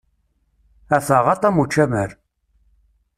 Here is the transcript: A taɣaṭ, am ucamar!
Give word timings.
A 0.95 0.97
taɣaṭ, 1.07 1.41
am 1.47 1.57
ucamar! 1.63 2.11